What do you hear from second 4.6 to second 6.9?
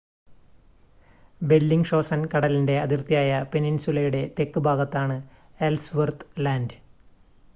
ഭാഗമാണ് Ellsworth land